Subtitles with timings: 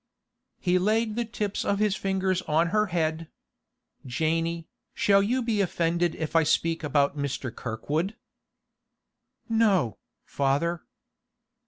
[0.59, 3.29] He laid the tips of his fingers on her head.
[4.03, 7.55] 'Janey, shall you be offended if I speak about Mr.
[7.55, 8.15] Kirkwood?'
[9.47, 10.81] 'No, father.